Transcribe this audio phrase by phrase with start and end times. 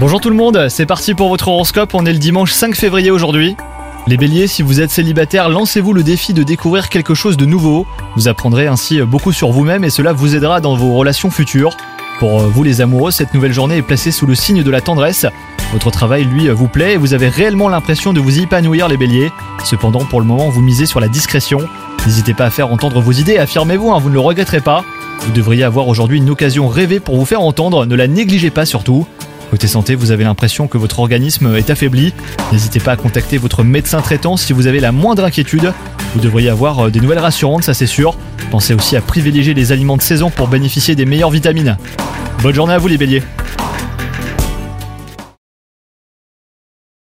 [0.00, 3.12] Bonjour tout le monde, c'est parti pour votre horoscope, on est le dimanche 5 février
[3.12, 3.56] aujourd'hui.
[4.08, 7.86] Les béliers, si vous êtes célibataire, lancez-vous le défi de découvrir quelque chose de nouveau.
[8.16, 11.76] Vous apprendrez ainsi beaucoup sur vous-même et cela vous aidera dans vos relations futures.
[12.18, 15.24] Pour vous les amoureux, cette nouvelle journée est placée sous le signe de la tendresse.
[15.72, 19.30] Votre travail, lui, vous plaît et vous avez réellement l'impression de vous épanouir les béliers.
[19.64, 21.60] Cependant, pour le moment, vous misez sur la discrétion.
[22.06, 24.84] N'hésitez pas à faire entendre vos idées, affirmez-vous, hein, vous ne le regretterez pas.
[25.20, 28.66] Vous devriez avoir aujourd'hui une occasion rêvée pour vous faire entendre, ne la négligez pas
[28.66, 29.06] surtout.
[29.50, 32.12] Côté santé, vous avez l'impression que votre organisme est affaibli.
[32.52, 35.72] N'hésitez pas à contacter votre médecin traitant si vous avez la moindre inquiétude.
[36.14, 38.16] Vous devriez avoir euh, des nouvelles rassurantes, ça c'est sûr.
[38.50, 41.76] Pensez aussi à privilégier les aliments de saison pour bénéficier des meilleures vitamines.
[42.42, 43.22] Bonne journée à vous les béliers